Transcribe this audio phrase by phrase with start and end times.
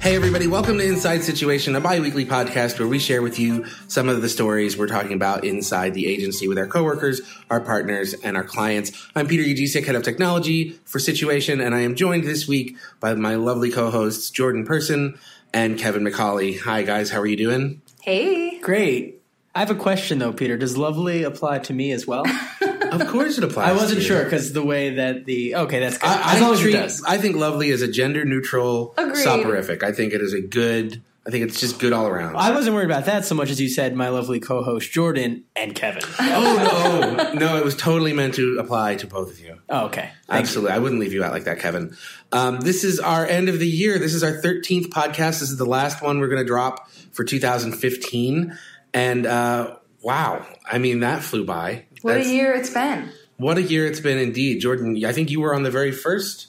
[0.00, 3.66] Hey, everybody, welcome to Inside Situation, a bi weekly podcast where we share with you
[3.88, 7.20] some of the stories we're talking about inside the agency with our coworkers,
[7.50, 8.92] our partners, and our clients.
[9.16, 13.12] I'm Peter Ujicic, head of technology for Situation, and I am joined this week by
[13.14, 15.18] my lovely co hosts, Jordan Person
[15.52, 16.60] and Kevin McCauley.
[16.60, 17.82] Hi, guys, how are you doing?
[18.00, 18.60] Hey.
[18.60, 19.20] Great.
[19.54, 20.56] I have a question though, Peter.
[20.56, 22.24] Does lovely apply to me as well?
[22.92, 23.68] Of course it applies.
[23.68, 24.08] I wasn't to you.
[24.08, 26.08] sure because the way that the okay, that's good.
[26.08, 27.04] I, as I long as it treat- does.
[27.04, 29.22] I think Lovely is a gender neutral Agreed.
[29.22, 29.82] soporific.
[29.82, 32.36] I think it is a good, I think it's just good all around.
[32.36, 35.74] I wasn't worried about that so much as you said my lovely co-host Jordan and
[35.74, 36.02] Kevin.
[36.20, 37.32] oh, no.
[37.34, 39.58] No, it was totally meant to apply to both of you.
[39.68, 40.10] Oh, okay.
[40.26, 40.72] Thank Absolutely.
[40.72, 41.94] I wouldn't leave you out like that, Kevin.
[42.32, 43.98] Um, this is our end of the year.
[43.98, 45.40] This is our 13th podcast.
[45.40, 48.58] This is the last one we're going to drop for 2015.
[48.94, 51.84] And uh, wow, I mean, that flew by.
[52.02, 53.10] What That's- a year it's been.
[53.36, 54.60] What a year it's been indeed.
[54.60, 56.48] Jordan, I think you were on the very first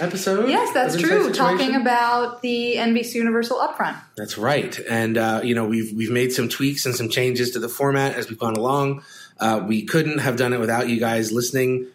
[0.00, 0.48] episode.
[0.48, 1.32] Yes, that's true.
[1.32, 3.96] Talking about the NBC Universal Upfront.
[4.16, 7.60] That's right, and uh, you know we've we've made some tweaks and some changes to
[7.60, 9.02] the format as we've gone along.
[9.38, 11.86] Uh, we couldn't have done it without you guys listening.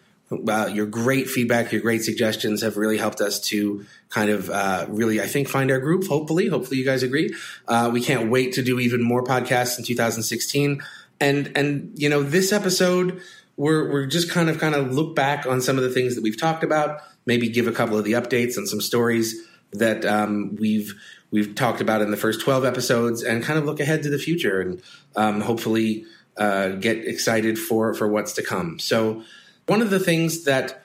[0.48, 4.86] Uh, your great feedback, your great suggestions have really helped us to kind of uh,
[4.88, 6.06] really, I think, find our group.
[6.06, 7.34] Hopefully, hopefully you guys agree.
[7.68, 10.82] Uh, we can't wait to do even more podcasts in 2016.
[11.20, 13.20] And and you know this episode,
[13.56, 16.22] we're we're just kind of kind of look back on some of the things that
[16.22, 17.00] we've talked about.
[17.26, 19.40] Maybe give a couple of the updates and some stories
[19.72, 20.94] that um, we've
[21.30, 24.18] we've talked about in the first 12 episodes and kind of look ahead to the
[24.18, 24.82] future and
[25.16, 26.04] um, hopefully
[26.36, 29.22] uh, get excited for for what's to come so
[29.66, 30.82] one of the things that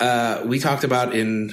[0.00, 1.52] uh, we talked about in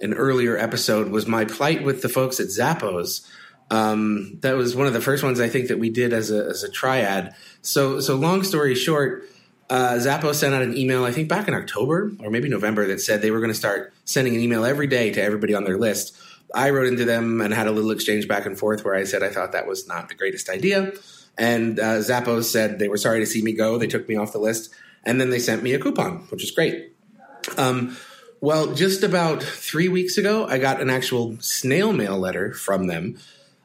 [0.00, 3.26] an earlier episode was my plight with the folks at Zappos
[3.70, 6.44] um, that was one of the first ones i think that we did as a,
[6.46, 9.24] as a triad so so long story short
[9.72, 13.00] uh, Zappos sent out an email, I think back in October or maybe November, that
[13.00, 15.78] said they were going to start sending an email every day to everybody on their
[15.78, 16.14] list.
[16.54, 19.22] I wrote into them and had a little exchange back and forth where I said
[19.22, 20.92] I thought that was not the greatest idea.
[21.38, 23.78] And uh, Zappos said they were sorry to see me go.
[23.78, 24.74] They took me off the list.
[25.04, 26.92] And then they sent me a coupon, which is great.
[27.56, 27.96] Um,
[28.40, 33.16] well, just about three weeks ago, I got an actual snail mail letter from them.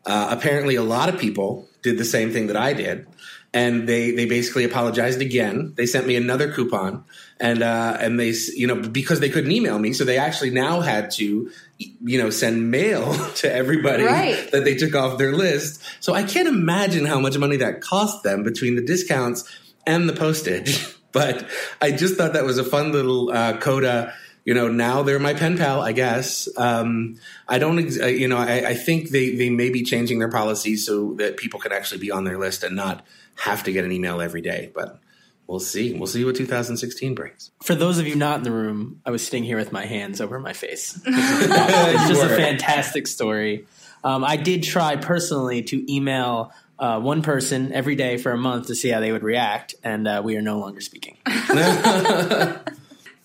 [0.06, 3.08] Uh, apparently, a lot of people did the same thing that I did,
[3.54, 5.74] and they they basically apologized again.
[5.76, 7.04] They sent me another coupon,
[7.40, 10.80] and uh, and they you know because they couldn't email me, so they actually now
[10.82, 14.50] had to you know send mail to everybody Right.
[14.52, 15.82] that they took off their list.
[16.00, 19.44] So I can't imagine how much money that cost them between the discounts
[19.86, 20.86] and the postage.
[21.18, 21.48] But
[21.82, 24.14] I just thought that was a fun little uh, coda.
[24.46, 26.48] You know, now they're my pen pal, I guess.
[26.56, 27.18] Um,
[27.48, 30.30] I don't, ex- uh, you know, I, I think they, they may be changing their
[30.30, 33.04] policies so that people can actually be on their list and not
[33.38, 34.72] have to get an email every day.
[34.76, 35.00] But
[35.48, 35.92] we'll see.
[35.92, 37.50] We'll see what 2016 brings.
[37.64, 40.22] For those of you not in the room, I was sitting here with my hands
[40.22, 41.02] over my face.
[41.06, 43.66] it's just a fantastic story.
[44.04, 48.68] Um, I did try personally to email uh, one person every day for a month
[48.68, 51.18] to see how they would react, and uh, we are no longer speaking.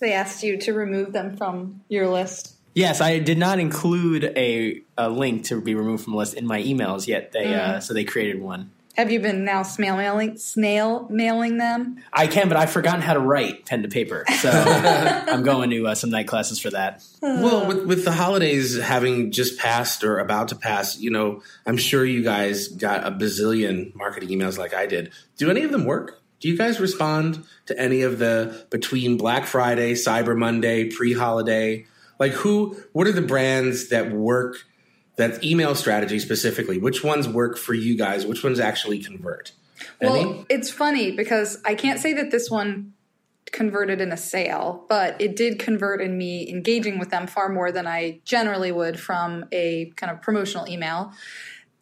[0.02, 2.56] They asked you to remove them from your list.
[2.74, 6.44] Yes, I did not include a, a link to be removed from the list in
[6.44, 7.30] my emails yet.
[7.30, 8.72] They uh, so they created one.
[8.96, 12.02] Have you been now snail mailing, snail mailing them?
[12.12, 15.86] I can, but I've forgotten how to write pen to paper, so I'm going to
[15.86, 17.02] uh, some night classes for that.
[17.22, 21.78] Well, with, with the holidays having just passed or about to pass, you know, I'm
[21.78, 25.12] sure you guys got a bazillion marketing emails like I did.
[25.38, 26.20] Do any of them work?
[26.40, 31.86] Do you guys respond to any of the between Black Friday, Cyber Monday, pre-holiday?
[32.18, 34.66] Like who what are the brands that work
[35.16, 36.78] that email strategy specifically?
[36.78, 38.26] Which ones work for you guys?
[38.26, 39.52] Which ones actually convert?
[40.00, 40.10] Any?
[40.10, 42.92] Well, it's funny because I can't say that this one
[43.46, 47.70] converted in a sale, but it did convert in me engaging with them far more
[47.70, 51.12] than I generally would from a kind of promotional email.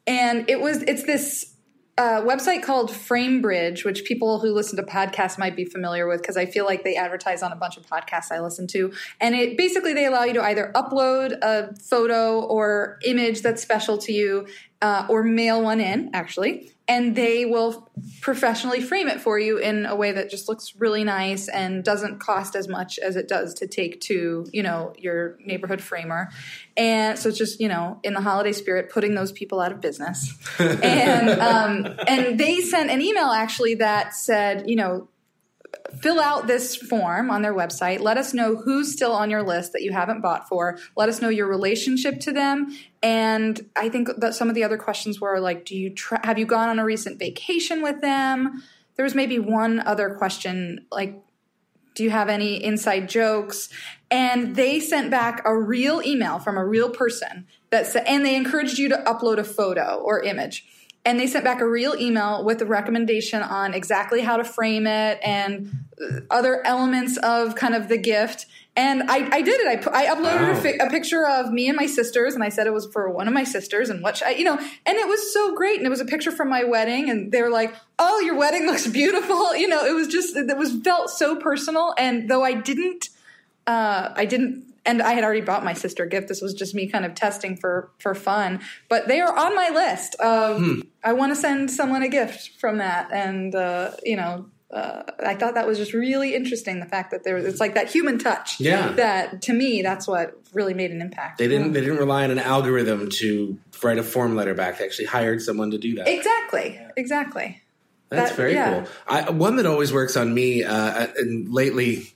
[0.06, 1.54] And it was it's this
[2.00, 6.38] uh, website called Framebridge, which people who listen to podcasts might be familiar with because
[6.38, 8.90] I feel like they advertise on a bunch of podcasts I listen to.
[9.20, 13.98] And it basically they allow you to either upload a photo or image that's special
[13.98, 14.46] to you,
[14.82, 17.90] uh, or mail one in actually, and they will
[18.20, 22.18] professionally frame it for you in a way that just looks really nice and doesn't
[22.18, 26.30] cost as much as it does to take to you know your neighborhood framer.
[26.76, 29.80] And so it's just you know in the holiday spirit, putting those people out of
[29.80, 30.34] business.
[30.58, 35.08] and um, and they sent an email actually that said you know
[35.98, 38.00] fill out this form on their website.
[38.00, 40.78] Let us know who's still on your list that you haven't bought for.
[40.96, 42.76] Let us know your relationship to them.
[43.02, 46.38] And I think that some of the other questions were like, do you tra- have
[46.38, 48.62] you gone on a recent vacation with them?
[48.96, 51.22] There was maybe one other question like,
[51.94, 53.68] do you have any inside jokes?
[54.10, 58.36] And they sent back a real email from a real person that said, and they
[58.36, 60.66] encouraged you to upload a photo or image.
[61.04, 64.86] And they sent back a real email with a recommendation on exactly how to frame
[64.86, 65.70] it and
[66.30, 68.46] other elements of kind of the gift.
[68.76, 69.88] And I, I did it.
[69.88, 70.52] I, I uploaded Wow.
[70.52, 73.10] a, fi- a picture of me and my sisters, and I said it was for
[73.10, 75.78] one of my sisters, and what sh- I, you know, and it was so great.
[75.78, 78.66] And it was a picture from my wedding, and they were like, "Oh, your wedding
[78.70, 81.94] looks beautiful." You know, it was just it was felt so personal.
[81.98, 83.08] And though I didn't
[83.66, 86.26] uh, I didn't, and I had already bought my sister a gift.
[86.28, 88.60] This was just me kind of testing for for fun.
[88.88, 90.16] But they are on my list.
[90.16, 94.46] Of, I want to send someone a gift from that, and uh, you know.
[94.72, 96.78] Uh, I thought that was just really interesting.
[96.78, 98.60] The fact that there, it's like that human touch.
[98.60, 98.92] Yeah.
[98.92, 101.38] That to me, that's what really made an impact.
[101.38, 101.72] They didn't.
[101.72, 104.78] They didn't rely on an algorithm to write a form letter back.
[104.78, 106.06] They actually hired someone to do that.
[106.06, 106.78] Exactly.
[106.96, 107.60] Exactly.
[108.10, 108.84] That's That- very yeah.
[108.84, 108.88] cool.
[109.08, 112.14] I, one that always works on me, uh, and lately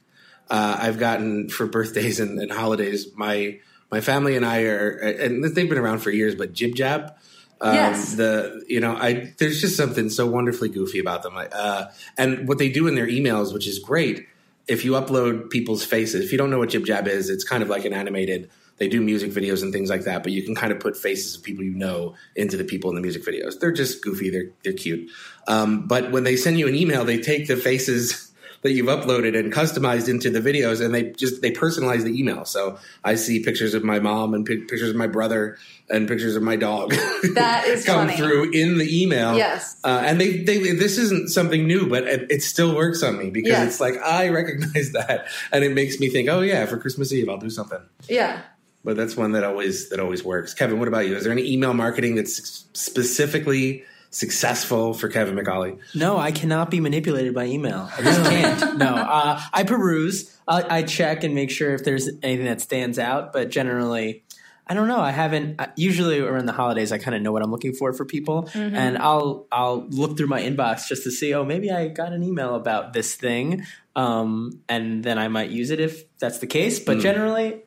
[0.50, 3.08] uh, I've gotten for birthdays and, and holidays.
[3.14, 3.58] My
[3.90, 7.14] my family and I are, and they've been around for years, but JibJab.
[7.60, 8.14] Um, Yes.
[8.14, 11.34] The you know I there's just something so wonderfully goofy about them.
[11.36, 11.86] Uh,
[12.18, 14.26] and what they do in their emails, which is great.
[14.66, 17.68] If you upload people's faces, if you don't know what JibJab is, it's kind of
[17.68, 18.50] like an animated.
[18.78, 21.36] They do music videos and things like that, but you can kind of put faces
[21.36, 23.60] of people you know into the people in the music videos.
[23.60, 24.30] They're just goofy.
[24.30, 25.10] They're they're cute.
[25.46, 28.32] Um, but when they send you an email, they take the faces
[28.64, 32.44] that you've uploaded and customized into the videos, and they just they personalize the email.
[32.44, 35.56] So I see pictures of my mom and pic- pictures of my brother
[35.90, 36.90] and pictures of my dog.
[37.34, 38.16] That is come funny.
[38.16, 39.36] through in the email.
[39.36, 39.76] Yes.
[39.84, 43.30] uh, and they they this isn't something new, but it, it still works on me
[43.30, 43.68] because Yes.
[43.68, 47.28] it's like I recognize that, and it makes me think, oh yeah, for Christmas Eve
[47.28, 47.80] I'll do something.
[48.08, 48.40] Yeah.
[48.82, 50.52] But that's one that always that always works.
[50.54, 51.16] Kevin, what about you?
[51.16, 53.84] Is there any email marketing that's specifically
[54.14, 55.78] successful for Kevin McCauley?
[55.94, 57.88] No, I cannot be manipulated by email.
[57.96, 58.78] I just can't.
[58.78, 60.34] no, uh, I peruse.
[60.46, 63.32] I, I check and make sure if there's anything that stands out.
[63.32, 64.24] But generally,
[64.66, 65.00] I don't know.
[65.00, 65.60] I haven't.
[65.60, 68.48] uh, Usually around the holidays, I kind of know what I'm looking for for people,
[68.54, 71.34] and I'll I'll look through my inbox just to see.
[71.34, 75.70] Oh, maybe I got an email about this thing, um, and then I might use
[75.70, 76.78] it if that's the case.
[76.78, 77.62] But generally,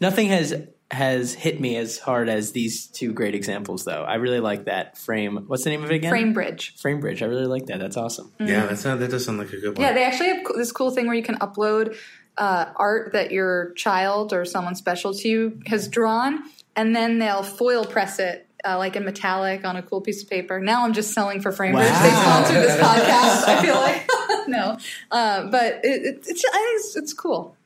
[0.00, 0.54] nothing has
[0.92, 3.84] has hit me as hard as these two great examples.
[3.84, 5.44] Though I really like that frame.
[5.46, 6.12] What's the name of it again?
[6.12, 6.78] Framebridge.
[6.80, 7.22] Frame Bridge.
[7.22, 7.80] I really like that.
[7.80, 8.32] That's awesome.
[8.38, 9.80] Yeah, that's not that does sound like a good one.
[9.80, 11.96] Yeah, they actually have this cool thing where you can upload
[12.36, 16.42] uh, art that your child or someone special to you has drawn,
[16.76, 18.46] and then they'll foil press it.
[18.64, 20.60] Uh, like in metallic on a cool piece of paper.
[20.60, 21.82] Now I'm just selling for Framebridge.
[21.82, 22.22] They Wow.
[22.44, 23.48] sponsor this podcast.
[23.48, 24.76] I feel like no,
[25.10, 27.56] uh, but it, it, it's I think it's, it's cool.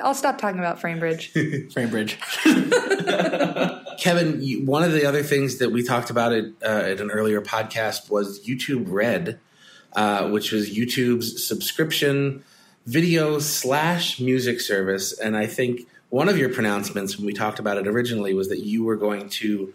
[0.00, 1.32] I'll stop talking about Framebridge.
[1.72, 2.18] Framebridge.
[3.98, 7.10] Kevin, you, one of the other things that we talked about at, uh, at an
[7.10, 9.38] earlier podcast was YouTube Red,
[9.94, 12.44] uh, which was YouTube's subscription
[12.86, 15.18] video slash music service.
[15.18, 18.60] And I think one of your pronouncements when we talked about it originally was that
[18.60, 19.72] you were going to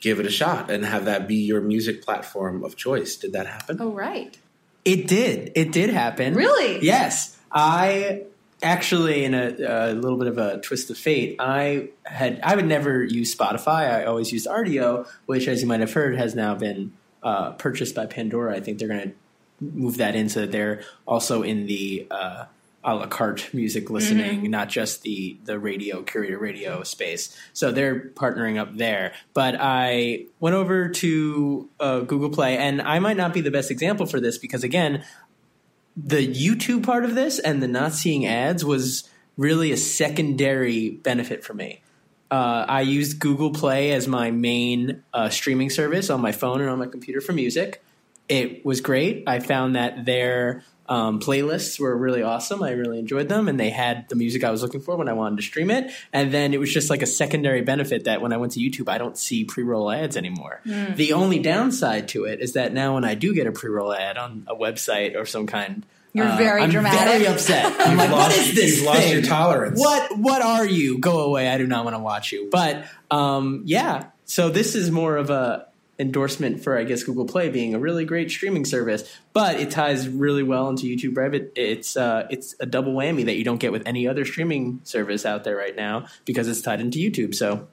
[0.00, 3.16] give it a shot and have that be your music platform of choice.
[3.16, 3.78] Did that happen?
[3.80, 4.38] oh right.
[4.84, 5.52] It did.
[5.54, 6.34] It did happen.
[6.34, 6.84] Really?
[6.84, 7.38] Yes.
[7.52, 8.24] I
[8.62, 12.66] actually, in a, a little bit of a twist of fate, I had I would
[12.66, 13.92] never use Spotify.
[13.92, 16.92] I always used Rdio, which, as you might have heard, has now been
[17.22, 18.54] uh, purchased by Pandora.
[18.54, 19.14] I think they're going to
[19.60, 22.44] move that in so that they're also in the uh,
[22.82, 27.36] a la carte music listening, not just the the radio curator radio space.
[27.52, 29.12] So they're partnering up there.
[29.34, 33.70] But I went over to uh, Google Play, and I might not be the best
[33.70, 35.04] example for this because again,
[36.06, 41.44] the YouTube part of this and the not seeing ads was really a secondary benefit
[41.44, 41.82] for me.
[42.30, 46.70] Uh, I used Google Play as my main uh, streaming service on my phone and
[46.70, 47.82] on my computer for music.
[48.28, 49.24] It was great.
[49.26, 52.62] I found that their um, playlists were really awesome.
[52.64, 55.12] I really enjoyed them, and they had the music I was looking for when I
[55.12, 55.92] wanted to stream it.
[56.12, 58.88] And then it was just like a secondary benefit that when I went to YouTube,
[58.88, 60.60] I don't see pre roll ads anymore.
[60.64, 63.94] The only downside to it is that now when I do get a pre roll
[63.94, 66.98] ad on a website or some kind, You're uh, very I'm dramatic.
[67.00, 67.66] very upset.
[67.80, 68.78] I'm like, what is this?
[68.78, 69.78] You've lost your tolerance.
[69.78, 70.98] What what are you?
[70.98, 71.48] Go away.
[71.48, 72.48] I do not want to watch you.
[72.50, 75.66] But um, yeah, so this is more of a
[76.00, 79.04] endorsement for I guess Google Play being a really great streaming service,
[79.34, 81.34] but it ties really well into YouTube Red.
[81.34, 84.80] It, it's uh, it's a double whammy that you don't get with any other streaming
[84.84, 87.34] service out there right now because it's tied into YouTube.
[87.34, 87.68] So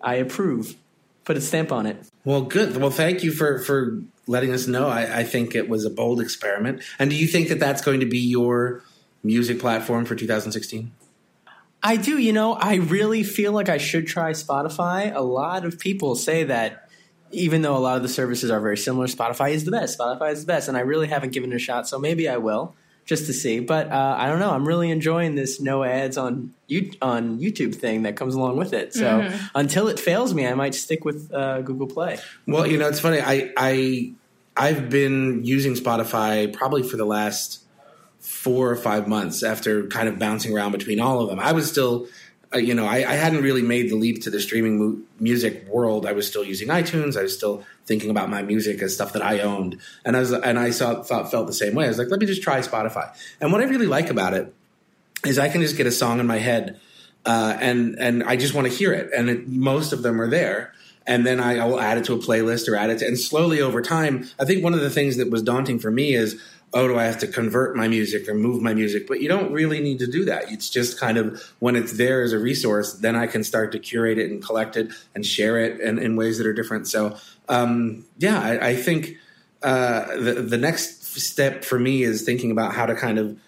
[0.00, 0.76] I approve.
[1.24, 2.06] Put a stamp on it.
[2.24, 2.78] Well, good.
[2.78, 4.88] Well, thank you for for letting us know.
[4.88, 6.82] I, I think it was a bold experiment.
[6.98, 8.82] And do you think that that's going to be your
[9.22, 10.90] music platform for 2016?
[11.82, 12.18] I do.
[12.18, 15.14] You know, I really feel like I should try Spotify.
[15.14, 16.87] A lot of people say that
[17.32, 19.98] even though a lot of the services are very similar, Spotify is the best.
[19.98, 20.68] Spotify is the best.
[20.68, 21.88] And I really haven't given it a shot.
[21.88, 22.74] So maybe I will.
[23.04, 23.60] just to see.
[23.60, 24.50] But uh, I don't know.
[24.50, 28.72] I'm really enjoying this no ads on you on YouTube thing that comes along with
[28.74, 28.92] it.
[28.92, 29.46] So Mm-hmm.
[29.54, 32.18] until it fails me, I might stick with uh, Google Play.
[32.46, 33.20] Well, you know, it's funny.
[33.20, 34.12] I I
[34.56, 37.62] I've been using Spotify probably for the last
[38.20, 41.38] four or five months after kind of bouncing around between all of them.
[41.40, 42.08] I was still,
[42.54, 46.06] you know, I, I hadn't really made the leap to the streaming mu- music world.
[46.06, 47.16] I was still using iTunes.
[47.16, 50.32] I was still thinking about my music as stuff that I owned, and I was
[50.32, 51.84] and I saw thought felt the same way.
[51.84, 53.14] I was like, let me just try Spotify.
[53.40, 54.54] And what I really like about it
[55.24, 56.80] is I can just get a song in my head,
[57.26, 60.28] uh, and and I just want to hear it, and it, most of them are
[60.28, 60.72] there.
[61.06, 63.18] And then I, I will add it to a playlist or add it to, and
[63.18, 66.38] slowly over time, I think one of the things that was daunting for me is,
[66.74, 69.06] oh, do I have to convert my music or move my music?
[69.06, 70.50] But you don't really need to do that.
[70.52, 73.78] It's just kind of when it's there as a resource, then I can start to
[73.78, 76.86] curate it and collect it and share it in, in ways that are different.
[76.86, 77.16] So,
[77.48, 79.16] um, yeah, I, I think
[79.62, 83.38] uh, the the next step for me is thinking about how to kind of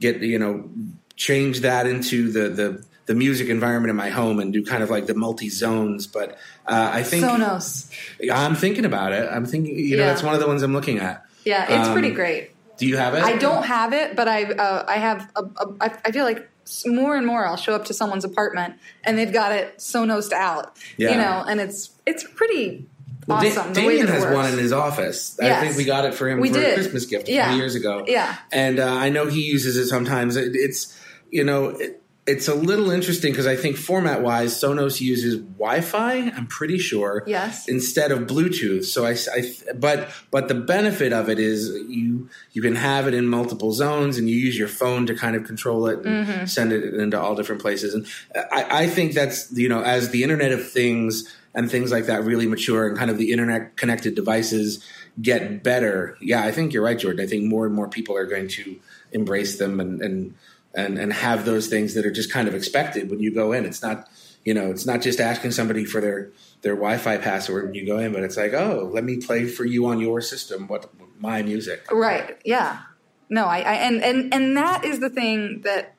[0.00, 0.68] get you know
[1.16, 4.88] change that into the the the music environment in my home and do kind of
[4.90, 6.06] like the multi zones.
[6.06, 7.90] But uh, I think Sonos.
[8.32, 9.28] I'm thinking about it.
[9.30, 10.08] I'm thinking, you know, Yeah.
[10.10, 11.24] that's one of the ones I'm looking at.
[11.44, 12.50] Yeah, it's Um, pretty great.
[12.80, 13.22] Do you have it?
[13.22, 16.48] I don't have it, but I uh, I have a, a, I I feel like
[16.86, 20.76] more and more I'll show up to someone's apartment and they've got it Sonosed out.
[20.96, 21.10] Yeah.
[21.10, 22.86] You know, and it's it's pretty
[23.26, 23.68] Well, awesome.
[23.68, 24.34] way Damian has works.
[24.34, 25.38] one in his office.
[25.40, 26.74] I think we got it for him We for a did.
[26.74, 27.48] Christmas gift a Yeah.
[27.50, 28.04] few years ago.
[28.06, 28.34] Yeah.
[28.52, 30.36] and uh, I know he uses it sometimes.
[30.36, 30.96] It, it's
[31.30, 31.68] you know.
[31.70, 31.99] It,
[32.30, 36.14] it's a little interesting because I think format wise, Sonos uses Wi-Fi.
[36.36, 37.24] I'm pretty sure.
[37.26, 37.68] Yes.
[37.68, 42.62] Instead of Bluetooth, so I, I- but but the benefit of it is you you
[42.62, 45.86] can have it in multiple zones, and you use your phone to kind of control
[45.86, 46.46] it and Mm-hmm.
[46.46, 47.94] send it into all different places.
[47.94, 48.06] And
[48.52, 52.22] I, I think that's you know as the Internet of Things and things like that
[52.24, 54.84] really mature, and kind of the internet connected devices
[55.20, 56.16] get better.
[56.20, 57.24] Yeah, I think you're right, Jordan.
[57.24, 58.76] I think more and more people are going to
[59.12, 60.34] embrace them and and
[60.74, 63.64] and and have those things that are just kind of expected when you go in.
[63.64, 64.08] It's not
[64.44, 66.30] you know it's not just asking somebody for their
[66.62, 69.64] their Wi-Fi password when you go in, but it's like oh, let me play for
[69.64, 71.90] you on your system what my music.
[71.90, 72.38] Right.
[72.44, 72.80] Yeah.
[73.28, 75.94] No, I, I and and and that is the thing that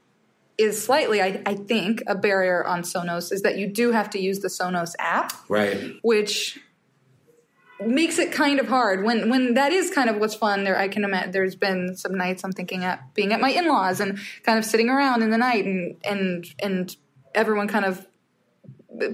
[0.57, 4.19] is slightly, I, I think, a barrier on Sonos is that you do have to
[4.19, 5.95] use the Sonos app, Right.
[6.03, 6.59] which
[7.87, 10.87] makes it kind of hard when when that is kind of what's fun there i
[10.87, 14.57] can imagine there's been some nights i'm thinking at being at my in-laws and kind
[14.57, 16.95] of sitting around in the night and and and
[17.33, 18.05] everyone kind of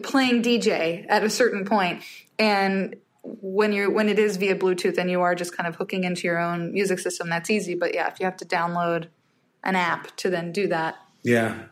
[0.03, 2.03] playing dj at a certain point
[2.39, 6.03] and when you're when it is via bluetooth and you are just kind of hooking
[6.03, 9.07] into your own music system that's easy but yeah if you have to download
[9.63, 11.63] an app to then do that Yeah.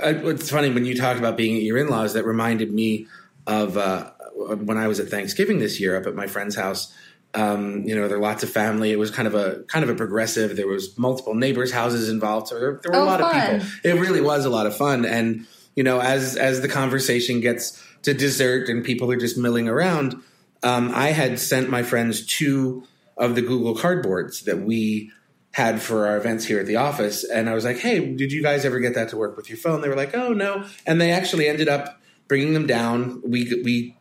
[0.00, 2.14] Uh, it's funny when you talked about being at your in-laws.
[2.14, 3.08] That reminded me
[3.46, 6.92] of uh, when I was at Thanksgiving this year up at my friend's house.
[7.32, 8.90] Um, you know, there were lots of family.
[8.90, 10.56] It was kind of a kind of a progressive.
[10.56, 13.56] There was multiple neighbors' houses involved, so there, there were Oh, a lot fun.
[13.56, 13.90] of people.
[13.90, 15.04] It really was a lot of fun.
[15.04, 19.68] And you know, as as the conversation gets to dessert and people are just milling
[19.68, 20.16] around,
[20.64, 22.82] um, I had sent my friends two
[23.16, 25.12] of the Google cardboards that we
[25.52, 27.22] had for our events here at the office.
[27.22, 29.58] And I was like, hey, did you guys ever get that to work with your
[29.58, 29.80] phone?
[29.82, 30.64] They were like, oh, no.
[30.86, 33.20] And they actually ended up bringing them down.
[33.24, 33.96] We, we,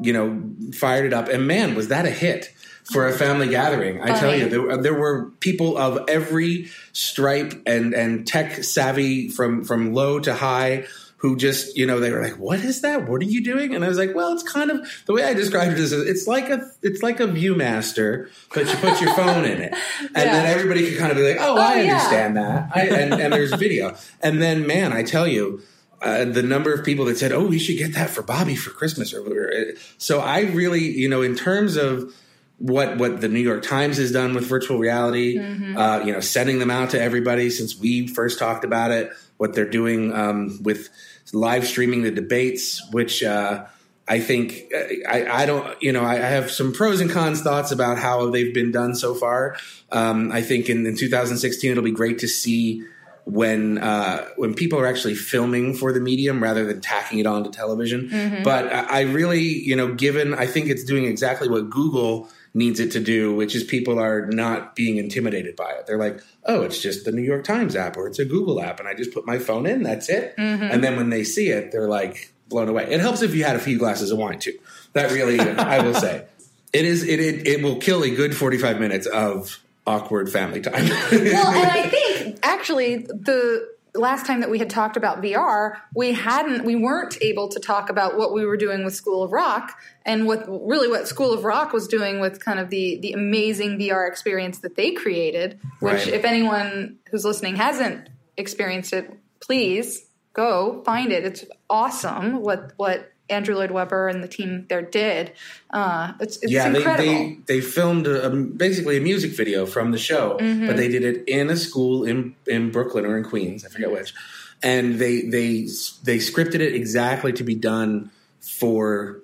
[0.00, 0.42] you know,
[0.74, 1.28] fired it up.
[1.28, 2.52] And man, was that a hit
[2.84, 4.00] for a family gathering.
[4.00, 9.64] I tell you, there, there were people of every stripe and, and tech savvy from,
[9.64, 10.86] from low to high
[11.18, 13.08] who just, you know, they were like, "What is that?
[13.08, 15.34] What are you doing?" And I was like, "Well, it's kind of the way I
[15.34, 19.44] described it is it's like a it's like a ViewMaster, but you put your phone
[19.44, 21.94] in it, and then everybody could kind of be like, oh, "Oh, I yeah.
[21.94, 25.60] understand that," I, and, and there's video, and then man, I tell you.
[26.00, 28.70] Uh, the number of people that said, "Oh, we should get that for Bobby for
[28.70, 32.14] Christmas," or or- so I really, you know, in terms of
[32.58, 35.38] what what the New York Times has done with virtual reality,
[35.76, 39.10] uh, you know, sending them out to everybody since we first talked about it.
[39.38, 40.88] What they're doing um, with
[41.32, 43.64] live streaming the debates, which uh,
[44.08, 44.72] I think
[45.08, 48.30] I, I don't, you know, I, I have some pros and cons thoughts about how
[48.30, 49.56] they've been done so far.
[49.92, 52.84] Um, I think in, in 2016 it'll be great to see
[53.28, 57.50] when uh, when people are actually filming for the medium rather than tacking it onto
[57.50, 58.08] television.
[58.42, 62.80] But I, I really, you know, given I think it's doing exactly what Google needs
[62.80, 65.86] it to do, which is people are not being intimidated by it.
[65.86, 68.80] They're like, oh, it's just the New York Times app or it's a Google app,
[68.80, 70.34] and I just put my phone in, that's it.
[70.72, 72.84] And then when they see it, they're like blown away.
[72.90, 74.58] It helps if you had a few glasses of wine too.
[74.94, 76.24] That really, I will say,
[76.72, 77.02] it is.
[77.06, 80.88] It, it it will kill a good forty five minutes of awkward family time.
[80.88, 86.12] well, and I think actually the last time that we had talked about VR, we
[86.12, 89.72] hadn't, we weren't able to talk about what we were doing with School of Rock
[90.04, 93.78] and what really what School of Rock was doing with kind of the the amazing
[93.78, 95.58] VR experience that they created.
[95.80, 96.08] Which, Right.
[96.08, 100.04] if anyone who's listening hasn't experienced it, please
[100.34, 101.24] go find it.
[101.24, 105.32] It's awesome what what Andrew Lloyd Webber and the team there did.
[105.70, 107.04] Uh, it's it's yeah, they, incredible.
[107.12, 110.66] they they filmed a, a- basically a music video from the show, Mm-hmm.
[110.66, 113.90] but they did it in a school in in Brooklyn or in Queens, I forget
[113.92, 114.14] which,
[114.62, 115.62] and they they
[116.04, 119.20] they scripted it exactly to be done for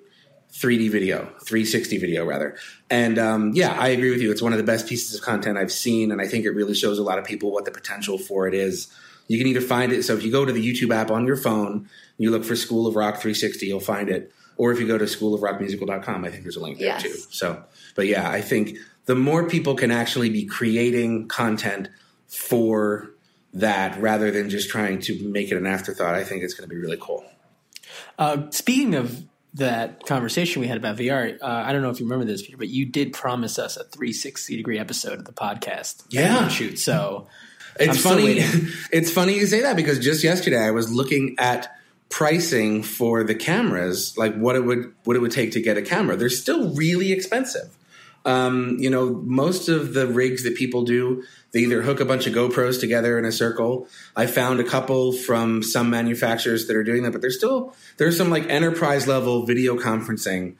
[0.53, 2.55] 3D video, 360 video rather.
[2.89, 4.31] And um, yeah, I agree with you.
[4.31, 6.73] It's one of the best pieces of content I've seen, and I think it really
[6.75, 8.87] shows a lot of people what the potential for it is.
[9.27, 10.03] You can either find it.
[10.03, 12.87] So if you go to the YouTube app on your phone, you look for School
[12.87, 14.31] of Rock 360, you'll find it.
[14.57, 17.03] Or if you go to schoolofrockmusical.com, I think there's a link there Yes.
[17.03, 17.15] too.
[17.29, 17.63] So,
[17.95, 21.89] but yeah, I think the more people can actually be creating content
[22.27, 23.11] for
[23.53, 26.73] that rather than just trying to make it an afterthought, I think it's going to
[26.73, 27.25] be really cool.
[28.17, 32.05] Uh, speaking of that conversation we had about VR, uh, I don't know if you
[32.05, 36.03] remember this, Peter, but you did promise us a 360 degree episode of the podcast.
[36.09, 36.47] Yeah.
[36.49, 36.77] shoot.
[36.79, 37.27] So
[37.79, 38.39] It's funny.
[38.91, 41.75] it's funny you say that because just yesterday I was looking at
[42.09, 45.81] pricing for the cameras, like what it would what it would take to get a
[45.81, 46.15] camera.
[46.15, 47.75] They're still really expensive.
[48.23, 52.25] Um, you know, most of the rigs that people do, they either hook a bunch
[52.25, 53.87] of GoPros together in a circle.
[54.15, 58.17] I found a couple from some manufacturers that are doing that, but there's still there's
[58.17, 60.55] some like enterprise level video conferencing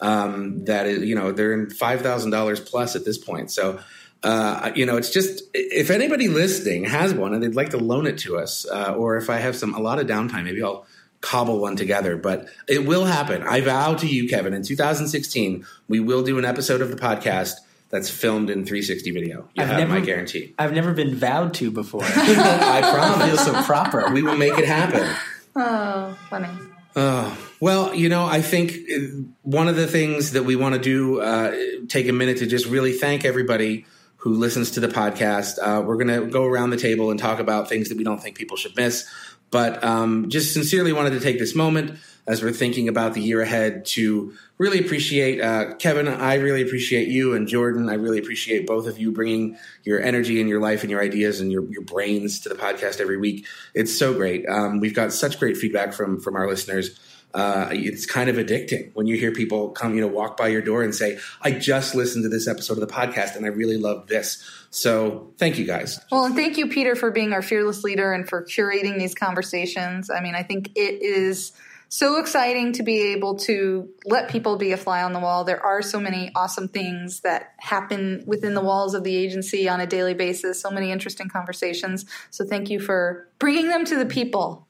[0.00, 3.50] um, that is, you know, they're in five thousand dollars plus at this point.
[3.50, 3.80] So,
[4.22, 8.06] uh, you know, it's just if anybody listening has one and they'd like to loan
[8.06, 10.86] it to us, uh, or if I have some a lot of downtime, maybe I'll
[11.20, 12.16] cobble one together.
[12.16, 13.42] But it will happen.
[13.42, 17.54] I vow to you, Kevin, in 2016, we will do an episode of the podcast
[17.90, 19.48] that's filmed in 360 video.
[19.54, 20.54] You I've have my guarantee.
[20.58, 22.02] I've never been vowed to before.
[22.04, 24.10] I I feel so proper.
[24.10, 25.08] We will make it happen.
[25.54, 26.48] oh, funny.
[26.96, 28.98] Oh, well, you know, I think uh,
[29.42, 31.54] one of the things that we want to do, uh,
[31.88, 33.84] take a minute to just really thank everybody
[34.26, 35.56] who listens to the podcast.
[35.62, 38.20] Uh, we're going to go around the table and talk about things that we don't
[38.20, 39.08] think people should miss.
[39.52, 43.40] But um, just sincerely wanted to take this moment as we're thinking about the year
[43.40, 46.08] ahead to really appreciate uh, Kevin.
[46.08, 47.88] I really appreciate you and Jordan.
[47.88, 51.40] I really appreciate both of you bringing your energy and your life and your ideas
[51.40, 53.46] and your, your brains to the podcast every week.
[53.74, 54.44] It's so great.
[54.48, 56.98] Um, we've got such great feedback from from our listeners.
[57.34, 60.62] Uh, it's kind of addicting when you hear people come, you know, walk by your
[60.62, 63.76] door and say, "I just listened to this episode of the podcast and I really
[63.76, 66.00] love this." So, thank you guys.
[66.10, 70.10] Well, and thank you, Peter, for being our fearless leader and for curating these conversations.
[70.10, 71.52] I mean, I think it is
[71.88, 75.44] so exciting to be able to let people be a fly on the wall.
[75.44, 79.80] There are so many awesome things that happen within the walls of the agency on
[79.80, 82.04] a daily basis, so many interesting conversations.
[82.30, 84.65] So, thank you for bringing them to the people.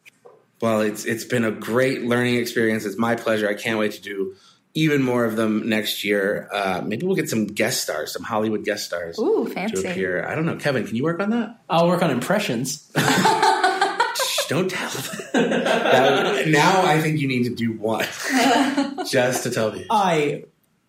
[0.60, 2.84] Well, it's it's been a great learning experience.
[2.84, 3.48] It's my pleasure.
[3.48, 4.34] I can't wait to do
[4.74, 6.48] even more of them next year.
[6.52, 9.86] Uh, maybe we'll get some guest stars, some Hollywood guest stars Ooh, to fancy.
[9.88, 10.26] appear.
[10.26, 10.86] I don't know, Kevin.
[10.86, 11.58] Can you work on that?
[11.68, 12.90] I'll work on impressions.
[12.98, 15.18] Shh, don't tell them.
[15.32, 18.04] That- now I think you need to do one
[19.10, 19.86] just to tell me.
[19.90, 20.44] I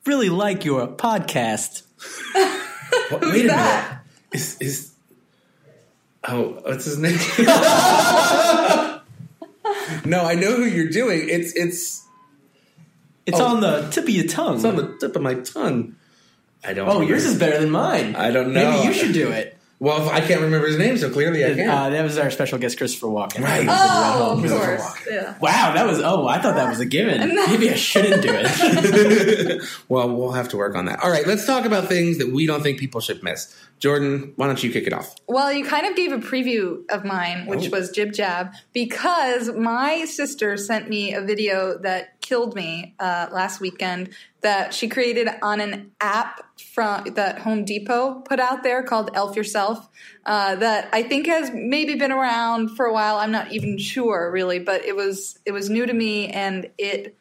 [0.06, 1.84] really like your podcast.
[3.10, 3.48] What- wait a minute.
[3.48, 4.04] that?
[4.34, 4.92] Is is
[6.28, 7.18] oh what's his name?
[10.06, 11.28] no, I know who you're doing.
[11.30, 12.04] It's it's
[13.26, 13.46] It's Oh.
[13.46, 14.56] on the tip of your tongue.
[14.56, 15.96] it's on the tip of my tongue.
[16.64, 16.88] I don't.
[16.88, 17.10] oh, remember.
[17.10, 18.16] yours is better than mine.
[18.16, 18.72] I don't know.
[18.72, 19.57] Maybe you should do it.
[19.80, 21.70] Well, I can't remember his name, so clearly I can.
[21.70, 23.42] Uh, that was our special guest, Christopher Walken.
[23.44, 23.62] Right.
[23.62, 25.08] He was in Red Oh, of course.
[25.08, 25.38] Yeah.
[25.40, 26.00] Wow, that was.
[26.02, 27.36] Oh, I thought that was a given.
[27.36, 29.64] Maybe I shouldn't do it.
[29.88, 31.04] well, we'll have to work on that.
[31.04, 33.56] All right, let's talk about things that we don't think people should miss.
[33.80, 35.14] Jordan, why don't you kick it off?
[35.28, 37.78] Well, you kind of gave a preview of mine, which Oh.
[37.78, 44.10] was JibJab, because my sister sent me a video that killed me uh, last weekend
[44.42, 46.42] that she created on an app
[46.74, 49.88] from that Home Depot put out there called Elf Yourself.
[50.26, 53.16] Uh, that I think has maybe been around for a while.
[53.16, 57.16] I'm not even sure really, but it was it was new to me and it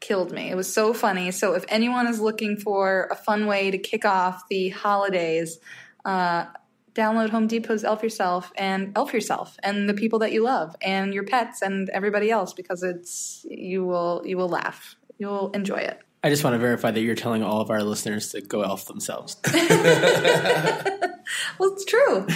[0.00, 0.50] killed me.
[0.50, 1.30] It was so funny.
[1.30, 5.58] So if anyone is looking for a fun way to kick off the holidays,
[6.04, 6.46] uh,
[6.94, 11.12] download Home Depot's Elf Yourself and Elf Yourself and the people that you love and
[11.14, 14.96] your pets and everybody else because it's you will you will laugh.
[15.18, 16.00] You'll enjoy it.
[16.24, 18.86] I just want to verify that you're telling all of our listeners to go elf
[18.86, 19.36] themselves.
[21.58, 22.26] Well, it's true.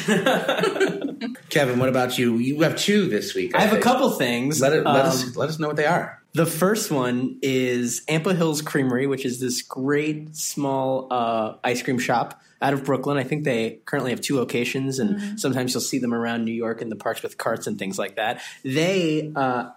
[1.51, 2.37] Kevin, what about you?
[2.39, 3.55] You have two this week.
[3.55, 4.61] I have a couple things.
[4.61, 6.23] Let, it, let Um, us let us know what they are.
[6.35, 11.99] The first one is Ample Hills Creamery, which is this great small uh, ice cream
[11.99, 13.17] shop out of Brooklyn.
[13.19, 15.37] I think they currently have two locations, and Mm-hmm.
[15.37, 18.17] sometimes you'll see them around New York in the parks with carts and things like
[18.17, 18.41] that.
[18.65, 19.71] They uh,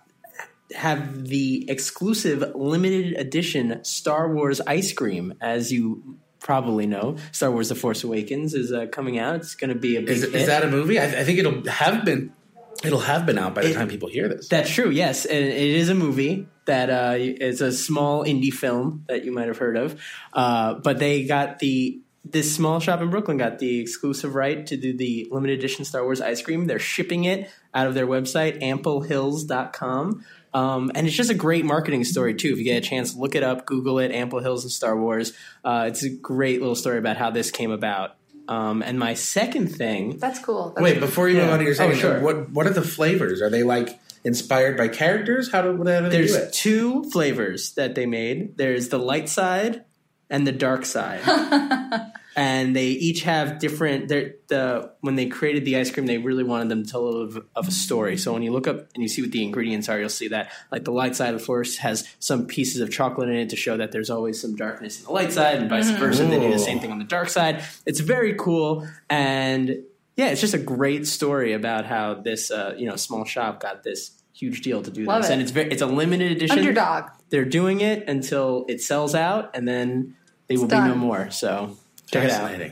[0.75, 7.17] have the exclusive limited edition Star Wars ice cream, as you probably know.
[7.31, 9.35] Star Wars: The Force Awakens is uh, coming out.
[9.37, 10.35] It's going to be a big Is, hit.
[10.35, 10.99] is that a movie?
[10.99, 12.33] I, I think it'll have been.
[12.81, 14.47] It'll have been out by the It- time people hear this.
[14.47, 14.89] That's true.
[14.89, 19.33] Yes, and it is a movie that uh, is a small indie film that you
[19.33, 19.99] might have heard of.
[20.31, 21.99] Uh, but they got the
[22.31, 26.03] this small shop in Brooklyn got the exclusive right to do the limited edition Star
[26.03, 26.65] Wars ice cream.
[26.67, 30.25] They're shipping it out of their website amplehills.com.
[30.53, 32.51] Um, and it's just a great marketing story too.
[32.53, 35.33] If you get a chance, look it up, Google it, Ample Hills and Star Wars.
[35.63, 38.15] Uh, it's a great little story about how this came about.
[38.47, 40.71] Um, and my second thing, That's cool.
[40.75, 42.19] That's Wait, before you move on to your second, Oh, sure.
[42.21, 43.43] what what are the flavors?
[43.43, 45.51] Are they like inspired by characters?
[45.51, 46.53] How do, how do they There's do it?
[46.53, 48.57] two flavors that they made.
[48.57, 49.85] There's the light side
[50.29, 51.21] and the dark side.
[52.35, 56.43] and they each have different they're- the when they created the ice cream they really
[56.43, 58.17] wanted them to tell a little of, of a story.
[58.17, 60.51] So when you look up and you see what the ingredients are, you'll see that
[60.71, 63.55] like the light side of the course has some pieces of chocolate in it to
[63.55, 66.23] show that there's always some darkness in the light side and vice versa.
[66.25, 67.63] They do the same thing on the dark side.
[67.85, 69.83] It's very cool and
[70.15, 73.83] yeah, it's just a great story about how this uh, you know small shop got
[73.83, 75.33] this huge deal to do Love this, it.
[75.33, 76.59] and it's very it's a limited edition.
[76.59, 77.05] Underdog.
[77.29, 80.15] They're doing it until it sells out, and then
[80.49, 80.89] they will done.
[80.89, 81.31] be no more.
[81.31, 82.71] So check it out.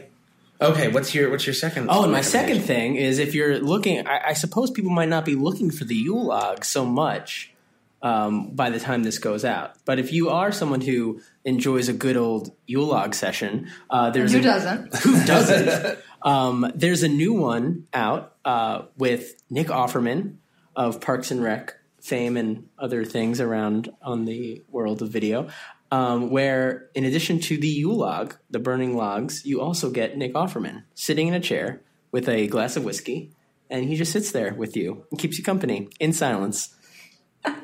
[0.59, 1.87] Okay, what's your what's your second?
[1.89, 5.23] Oh, and my second thing is if you're looking, I, I suppose people might not
[5.23, 7.53] be looking for the Yule log so much
[8.01, 9.75] um, by the time this goes out.
[9.85, 14.33] But if you are someone who enjoys a good old Yule log session, uh, there's
[14.33, 14.95] Who a, doesn't?
[15.03, 15.99] who doesn't?
[16.23, 20.37] um, there's a new one out uh, with Nick Offerman
[20.75, 25.49] of Parks and Rec fame and other things around on the world of video.
[25.89, 30.33] Um, where, in addition to the Yule log, the burning logs, you also get Nick
[30.33, 33.31] Offerman sitting in a chair with a glass of whiskey,
[33.69, 36.75] and he just sits there with you and keeps you company in silence.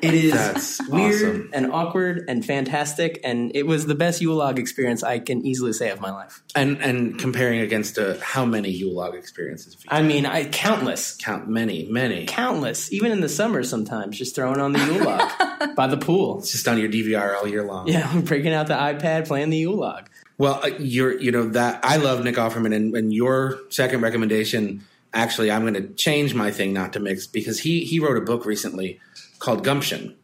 [0.00, 1.50] It is That's weird awesome.
[1.52, 5.72] and awkward and fantastic, and it was the best Yule log experience I can easily
[5.74, 6.42] say of my life.
[6.54, 9.76] And and comparing against uh, how many Yule log experiences?
[9.88, 12.24] I mean, I countless, count many, many.
[12.26, 12.92] countless.
[12.92, 16.38] Even in the summer, sometimes just throwing on the Yule log by the pool.
[16.38, 17.86] It's just on your DVR all year long.
[17.88, 20.08] Yeah, I'm breaking out the iPad, playing the Yule log.
[20.38, 24.84] Well, uh, you're you know that I love Nick Offerman, and, and your second recommendation.
[25.12, 28.20] Actually, I'm going to change my thing not to mix because he he wrote a
[28.20, 28.98] book recently
[29.44, 30.16] called Gumption,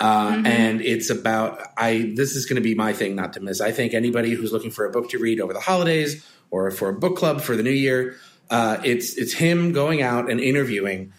[0.00, 2.12] uh, and it's about I.
[2.14, 3.60] This is going to be my thing not to miss.
[3.60, 6.88] I think anybody who's looking for a book to read over the holidays or for
[6.88, 8.16] a book club for the new year,
[8.50, 11.12] uh, it's it's him going out and interviewing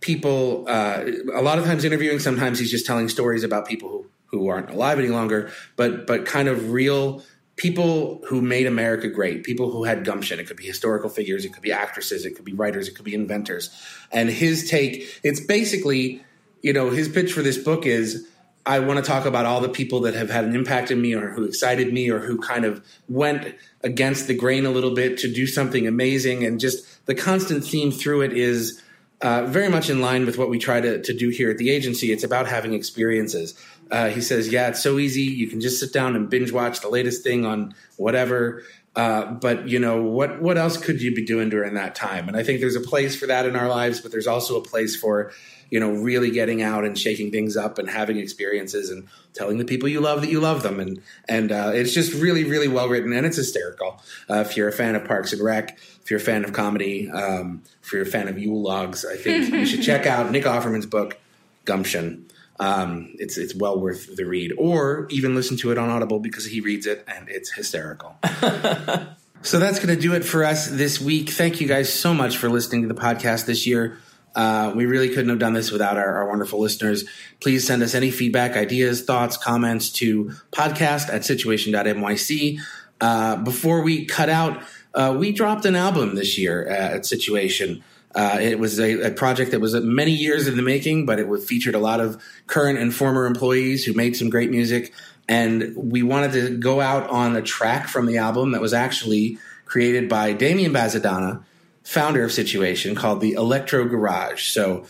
[0.00, 0.66] people.
[0.68, 2.18] Uh, a lot of times interviewing.
[2.18, 6.26] Sometimes he's just telling stories about people who who aren't alive any longer, but but
[6.26, 7.22] kind of real
[7.58, 10.38] people who made America great, people who had gumption.
[10.38, 13.04] It could be historical figures, it could be actresses, it could be writers, it could
[13.04, 13.70] be inventors.
[14.12, 16.24] And his take, it's basically,
[16.62, 18.28] you know, his pitch for this book is
[18.66, 21.14] I want to talk about all the people that have had an impact on me
[21.14, 25.16] or who excited me or who kind of went against the grain a little bit
[25.18, 26.44] to do something amazing.
[26.44, 28.82] And just the constant theme through it is
[29.22, 31.70] uh, very much in line with what we try to, to do here at the
[31.70, 32.12] agency.
[32.12, 33.58] It's about having experiences.
[33.90, 35.22] Uh, he says, "Yeah, it's so easy.
[35.22, 38.62] You can just sit down and binge watch the latest thing on whatever."
[38.98, 40.42] Uh, but you know what?
[40.42, 42.26] What else could you be doing during that time?
[42.26, 44.60] And I think there's a place for that in our lives, but there's also a
[44.60, 45.30] place for
[45.70, 49.64] you know really getting out and shaking things up and having experiences and telling the
[49.64, 50.80] people you love that you love them.
[50.80, 54.02] And and uh, it's just really really well written and it's hysterical.
[54.28, 57.08] Uh, if you're a fan of Parks and Rec, if you're a fan of comedy,
[57.08, 60.42] um, if you're a fan of Yule logs, I think you should check out Nick
[60.42, 61.20] Offerman's book
[61.64, 62.26] Gumption.
[62.60, 66.44] Um, it's it's well worth the read, or even listen to it on Audible because
[66.44, 68.16] he reads it and it's hysterical.
[69.42, 71.30] so that's going to do it for us this week.
[71.30, 73.98] Thank you guys so much for listening to the podcast this year.
[74.34, 77.04] Uh, we really couldn't have done this without our, our wonderful listeners.
[77.40, 82.60] Please send us any feedback, ideas, thoughts, comments to podcast at situation.nyc.
[83.00, 84.62] Uh, before we cut out,
[84.94, 87.82] uh, we dropped an album this year uh, at Situation.
[88.18, 91.42] Uh, it was a, a project that was many years in the making, but it
[91.44, 94.92] featured a lot of current and former employees who made some great music.
[95.28, 99.38] And we wanted to go out on a track from the album that was actually
[99.66, 101.44] created by Damian Bazadona,
[101.84, 104.48] founder of Situation, called the Electro Garage.
[104.48, 104.84] So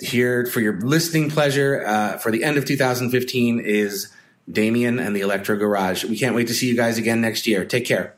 [0.00, 4.10] here for your listening pleasure uh, for the end of 2015 is
[4.50, 6.06] Damian and the Electro Garage.
[6.06, 7.66] We can't wait to see you guys again next year.
[7.66, 8.14] Take care.